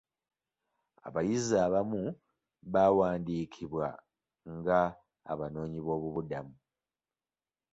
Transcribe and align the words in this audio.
Abayizi 1.07 1.55
abamu 1.65 2.01
baawaandiikibwa 2.73 3.87
nga 4.57 4.79
abanoonyiboobubudamu. 5.31 6.55